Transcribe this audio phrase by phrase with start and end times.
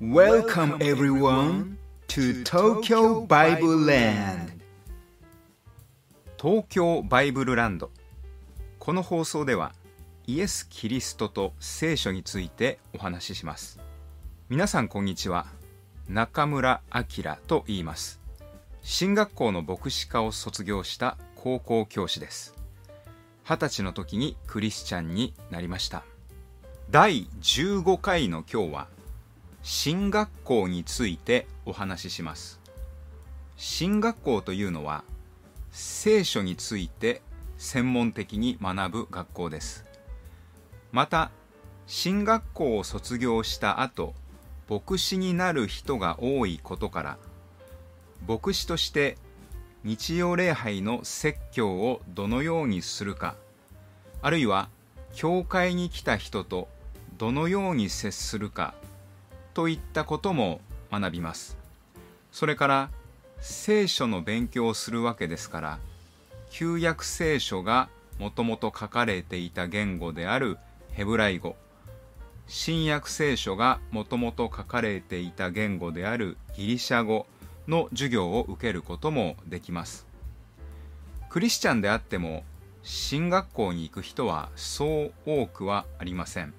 [0.00, 1.76] Welcome everyone
[2.08, 4.50] to Tokyo Bible Land.
[6.40, 7.90] 東京バイブルランド。
[8.78, 9.74] この放送では
[10.26, 13.78] イエス・キリストと聖書についてお話しします。
[14.48, 15.44] 皆さんこんにちは。
[16.08, 18.22] 中村明と言います。
[18.80, 22.54] 進学校の牧師科を卒業した高校教師です。
[23.44, 26.04] 二十歳の時にクリスチャンになりました。
[26.88, 28.88] 第15回の今日は
[29.62, 32.60] 進学校についてお話しします。
[33.56, 35.04] 進学校というのは
[35.70, 37.22] 聖書について
[37.58, 39.84] 専門的に学ぶ学校です。
[40.92, 41.30] また
[41.86, 44.14] 進学校を卒業した後
[44.68, 47.18] 牧師になる人が多いことから
[48.28, 49.18] 牧師として
[49.82, 53.34] 日曜礼拝の説教をどのようにするか
[54.22, 54.68] あるいは
[55.14, 56.68] 教会に来た人と
[57.18, 58.74] どのように接するか
[59.54, 61.56] といったことも学びます。
[62.32, 62.90] それから
[63.40, 65.78] 聖書の勉強をするわけですから
[66.50, 70.58] 旧約聖書がもともと書かれていた言語である
[70.92, 71.56] ヘブライ語
[72.46, 77.26] 新約聖書がもともと書かれていた言語であるギリシャ語
[77.68, 80.04] の授業を受けることもできます。
[81.28, 82.42] クリスチャンであっても
[82.82, 86.52] 進学校に行く人はそう多くはありません。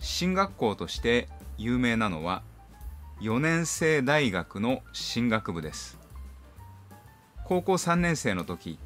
[0.00, 2.42] 進学校として有名なのは
[3.20, 5.98] 4年生大学の進学部です。
[7.44, 8.78] 高校3年生の時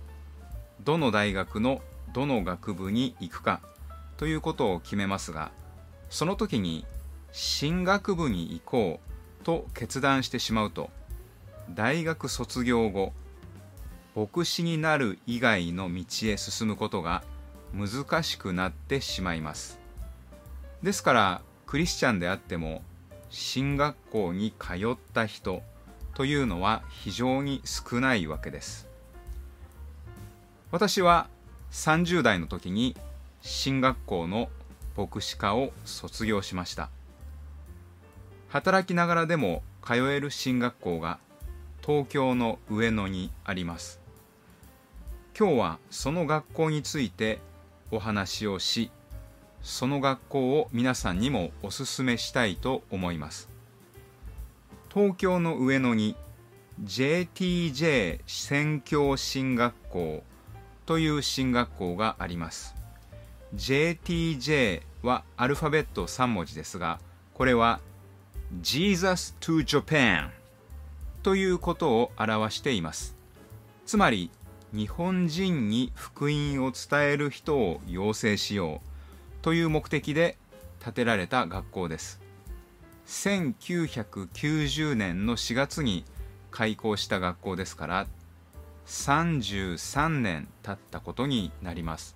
[0.83, 1.81] どの大学の
[2.13, 3.61] どの学部に行くか
[4.17, 5.53] ということを決めますが
[6.11, 6.85] その時に
[7.31, 9.01] 進学部に行こ
[9.41, 10.91] うと決断してしまうと
[11.71, 13.13] 大学卒業後
[14.17, 17.23] 牧師になる以外の道へ進むことが
[17.73, 19.79] 難しくなってしまいます。
[20.83, 22.81] ですからクリスチャンであっても
[23.29, 25.61] 進学校に通った人
[26.15, 28.89] というのは非常に少ないわけです。
[30.71, 31.29] 私は
[31.71, 32.97] 30代の時に
[33.43, 34.49] 進学校の
[34.97, 36.89] 牧師科を卒業しました。
[38.49, 41.19] 働きながらでも通える進学校が
[41.87, 44.01] 東京の上野にあります。
[45.39, 47.41] 今日はその学校について
[47.91, 48.91] お話をし
[49.63, 53.49] その学校を皆さんにもおすすめしたいと思います。
[54.93, 56.17] 東京の上野に
[56.83, 60.23] JTJ 宣教進学校
[60.87, 62.75] という進学校があります。
[63.55, 67.01] JTJ はアルファベット3文字ですが
[67.35, 67.81] これは
[68.61, 70.31] Jesus to Japan
[71.23, 73.17] ということを表しています。
[73.87, 74.31] つまり
[74.73, 78.88] 日本人に福音を伝える人を養成しよう。
[79.49, 80.37] という目的で
[80.85, 82.21] 建てられた学校です。
[83.07, 86.05] 1990年の4月に
[86.51, 88.07] 開校した学校ですから
[88.85, 92.15] 33年経ったことになります。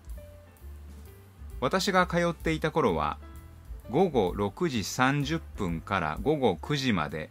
[1.58, 3.16] 私が通っていた頃は
[3.88, 7.30] 午後6時30分から午後9時まで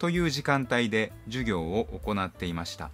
[0.00, 2.90] という時間帯で授業を行っていました。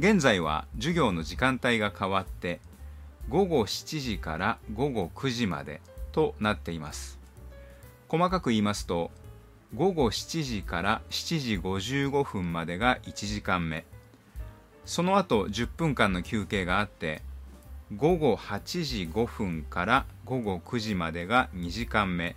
[0.00, 2.58] 現在は授業の時間帯が変わって
[3.28, 5.80] 午後7時から午後9時まで
[6.12, 7.18] となっています。
[8.08, 9.10] 細かく言いますと
[9.74, 13.84] 午後7時から7時55分までが1時間目。
[14.84, 17.22] その後10分間の休憩があって
[17.96, 22.36] 午後8時5分から午後9時までが2時間目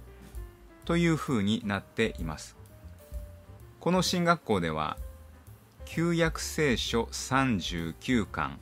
[0.85, 2.55] というふうになっています。
[3.79, 4.97] この進学校では
[5.85, 8.59] 旧約聖書39巻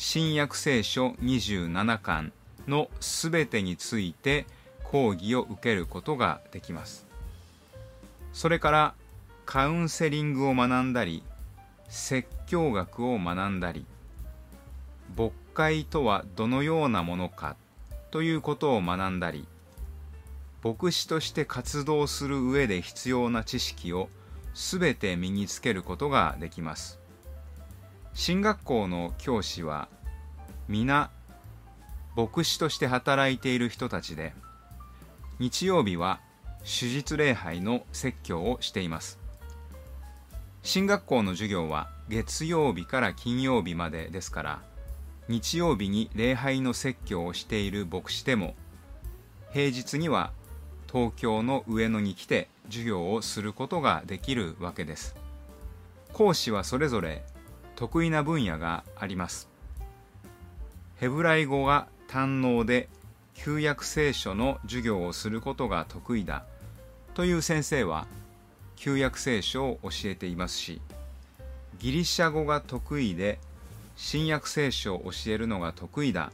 [0.00, 2.32] 新約聖書27巻
[2.68, 4.46] のすべてについて
[4.84, 7.04] 講義を受けることができます。
[8.32, 8.94] それから
[9.44, 11.24] カウンセリングを学んだり
[11.88, 13.86] 説教学を学んだり
[15.16, 17.56] 牧会とはどのようなものか
[18.12, 19.48] ということを学んだり
[20.62, 24.10] 牧師として活動する上で必要な知識を
[24.54, 27.00] すべて身につけることができます。
[28.14, 29.88] 進学校の教師は
[30.68, 31.10] 皆
[32.16, 34.34] 牧師として働いている人たちで
[35.38, 36.20] 日曜日は
[36.62, 39.18] 手術礼拝の説教をしています。
[40.62, 44.62] 進学校の授業は月曜日から金曜日までですから
[45.28, 48.54] 日曜日に礼拝の説教をしている牧師でも
[49.52, 50.32] 平日には
[50.90, 55.14] 東京の上野に来て授業をすることができるわけです。
[56.12, 57.24] 講師はそれぞれ
[57.78, 59.48] 得意な分野があります。
[60.96, 62.88] ヘブライ語が堪能で
[63.34, 66.44] 旧約聖書の授業をすることが得意だ
[67.14, 68.08] という先生は
[68.74, 70.80] 旧約聖書を教えていますし
[71.78, 73.38] ギリシャ語が得意で
[73.94, 76.32] 新約聖書を教えるのが得意だ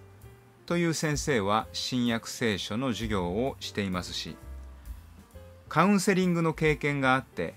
[0.64, 4.34] という先生は新約聖書の授業をしていますし
[5.68, 7.52] カウンセリングの経験があって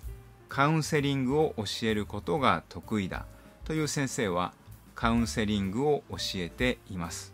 [0.49, 3.25] カウンセリングを教えることが得意だ。
[3.67, 4.53] という先生は
[4.95, 7.33] カウンセリングを教えています。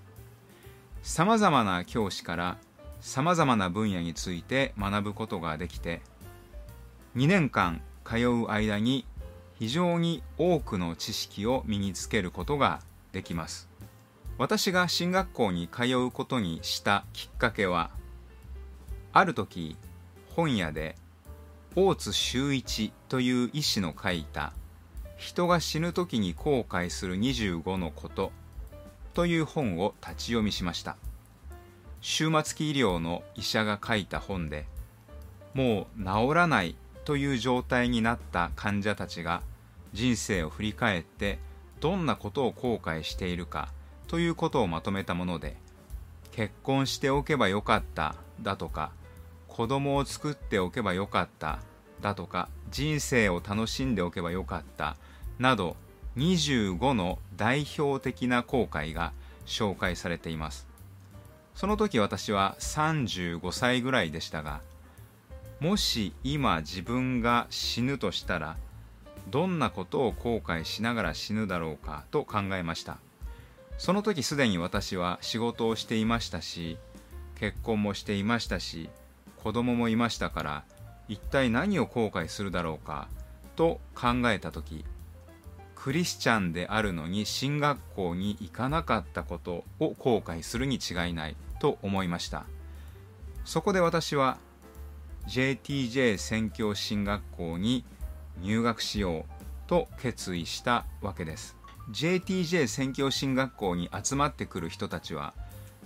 [1.03, 2.57] さまざまな教師から
[3.01, 6.01] さまざまな分野について学ぶことができて
[7.15, 9.05] 2年間通う間に
[9.59, 12.81] 非常に多くの知識を身につけることが
[13.11, 13.69] できます。
[14.39, 17.91] 私が進学校に通うことにしたきっかけは
[19.11, 19.77] ある時
[20.35, 20.95] 本屋で
[21.75, 24.53] 大津修一という医師の書いた
[25.23, 28.33] 「人が死ぬ時に後悔する25のこと」
[29.15, 30.97] という本を立ち読みしました。
[32.01, 34.65] 終末期医療の医者が書いた本で
[35.53, 36.75] もう治らない
[37.05, 39.41] という状態になった患者たちが
[39.93, 41.39] 人生を振り返って
[41.79, 43.69] どんなことを後悔しているか
[44.07, 45.55] ということをまとめたもので
[46.33, 48.91] 結婚しておけばよかっただとか
[49.47, 51.59] 子供を作っておけばよかった
[52.01, 54.97] だとか人生を楽しんでおけばよかった
[55.39, 55.75] など
[56.17, 59.13] 25の代表的な後悔が
[59.45, 60.67] 紹介されています。
[61.55, 64.61] その時私は35歳ぐらいでしたが
[65.59, 68.57] もし今自分が死ぬとしたら
[69.29, 72.97] どんなことを後悔しながら死ぬだろうかと考えました。
[73.77, 76.77] その時すでに私は仕事をしていましたし
[77.39, 78.89] 結婚もしていましたし
[79.43, 80.63] 子供もいましたから
[81.09, 83.07] 一体何を後悔するだろうか
[83.55, 84.85] と考えた時
[85.83, 92.45] クリスチャンであるのに進学校に行かなかったことを後悔するに違いないと思いました。
[93.43, 94.37] そこで私は
[95.27, 97.83] JTJ 宣教進学校に
[98.41, 101.57] 入学しようと決意したわけです。
[101.91, 105.33] JTJ 宣教進学校に集まってくる人たちは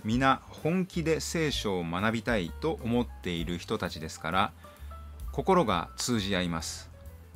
[0.04, 4.52] 皆本気で聖書を学びたいと思っている人たちですから
[5.32, 6.88] 心が通じ合います。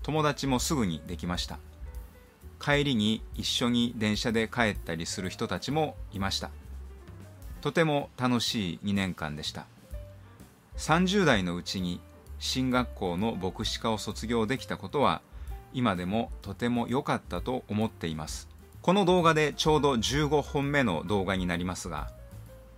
[0.04, 1.58] 友達もすぐにできました。
[2.62, 6.50] 帰りに一緒に電車で帰ったりする人たちもいました。
[7.60, 9.66] とても楽しい2年間でした。
[10.76, 12.00] 30代のうちに
[12.38, 15.22] 進学校の牧師科を卒業できたことは
[15.72, 18.48] 今でもとても良かったと思っています。
[18.82, 22.10] この動画でちょうど15本目の動画になりますが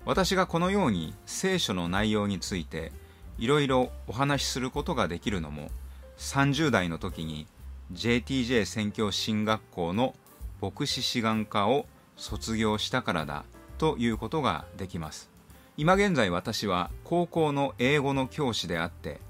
[0.04, 2.92] 私がこのように聖書の内容について
[3.38, 5.70] いろいろお話しすることができるのも
[6.18, 7.46] 30代の時に
[7.94, 10.14] JTJ 宣教進学校の
[10.60, 11.86] 牧師志願科を
[12.16, 13.44] 卒業したからだ
[13.78, 15.30] ということができます。
[15.76, 19.20] 今現在私は高校の英語の教師であって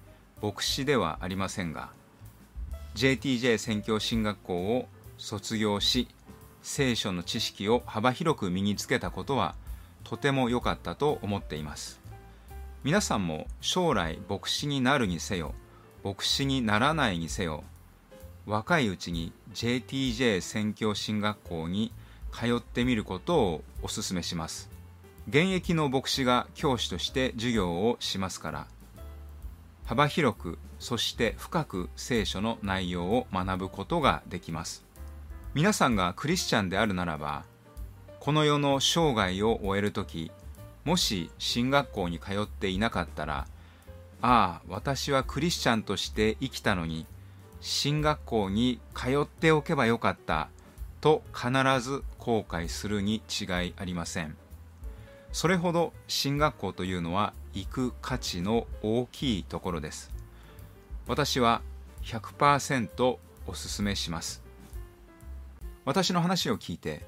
[0.42, 1.90] 牧師ではありませんが
[2.96, 6.08] JTJ 宣教進学校を卒業し
[6.62, 9.54] 聖書の知識を幅広く身につけたことは
[10.04, 12.00] とても良かったと思っています。
[12.82, 15.54] 皆さんも将来牧師になるにせよ
[16.02, 17.64] 牧師にならないにせよ
[18.46, 21.92] 若いうちに JTJ 宣教進学校に
[22.32, 24.70] 通ってみることをお勧めします。
[25.28, 28.66] 現役の牧師が教師として授業をしますから。
[29.84, 34.84] 幅広くそして深く聖書の内容を学ぶことができます。
[35.54, 37.44] 皆さんがクリスチャンであるならば
[38.18, 40.32] この世の生涯を終える時
[40.84, 43.46] もし進学校に通っていなかったら
[44.20, 47.06] ああ私はクリスチャンとして生きたのに
[47.64, 50.50] 進学校に通っておけばよかった
[51.00, 51.48] と必
[51.80, 54.36] ず後悔するに違いありません。
[55.32, 60.10] それほど進学校というのは行く価値の大きいところです。
[61.06, 61.62] 私は
[62.02, 64.42] 100%お勧めします。
[65.86, 67.00] 私の話を聞いて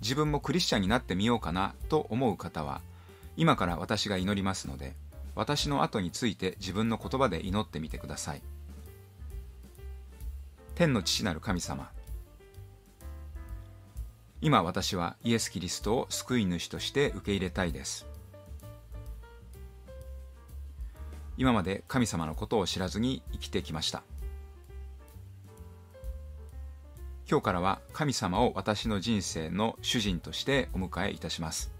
[0.00, 2.82] 自分もクリスチャンになってみようかなと思う方は
[3.36, 4.94] 今から私が祈りますので
[5.34, 8.42] 私の後について自分の言葉で祈ってみてください。
[10.74, 11.88] 天の父なる神様。
[14.40, 18.06] 今私はイエス・キリストを救い主として受け入れたいです。
[21.36, 24.02] 今まで神様のことを知らずに生きてきました。
[27.30, 31.72] 今日からは神様を私の人生の主人としてお迎えいたします。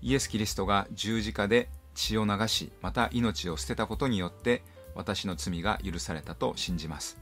[0.00, 4.62] イエス・キリストが十字架で血を流しまた命を捨てたことによって
[4.94, 7.18] 私の罪が許されたと信じます。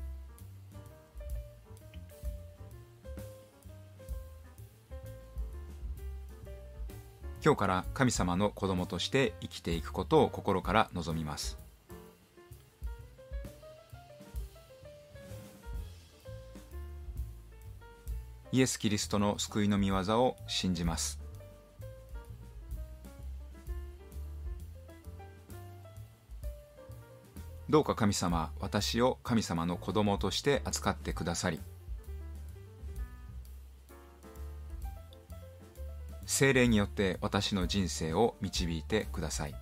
[7.45, 11.59] 今日から神様の子供として生きていくことを心から望みます。
[18.52, 21.22] イエス・キリストの救いの御業を信じます。
[27.73, 31.59] どうか神様私を神様の子供として扱ってくださり
[36.26, 39.55] 精霊によって私の人生を導いてください。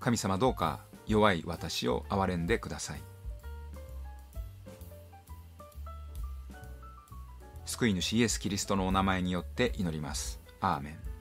[0.00, 3.00] 神様どうか弱い私を憐れんでください。
[7.66, 10.40] 救い主イエス・キリストのお名前によって祈ります。
[10.60, 11.11] アーメン。